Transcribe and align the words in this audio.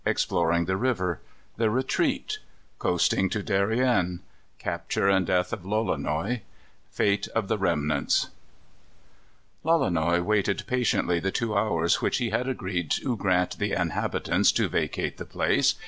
Exploring 0.03 0.65
the 0.65 0.77
River. 0.77 1.19
The 1.57 1.69
Retreat. 1.69 2.39
Coasting 2.79 3.29
to 3.29 3.43
Darien. 3.43 4.21
Capture 4.57 5.07
and 5.07 5.27
Death 5.27 5.53
of 5.53 5.63
Lolonois. 5.63 6.41
Fate 6.89 7.27
of 7.35 7.47
the 7.47 7.57
Remnants. 7.59 8.29
Lolonois 9.63 10.23
waited 10.25 10.63
patiently 10.65 11.19
the 11.19 11.29
two 11.29 11.55
hours 11.55 12.01
which 12.01 12.17
he 12.17 12.31
had 12.31 12.49
agreed 12.49 12.89
to 12.89 13.15
grant 13.15 13.59
the 13.59 13.73
inhabitants 13.73 14.51
to 14.53 14.67
vacate 14.67 15.17
the 15.17 15.23
place. 15.25 15.75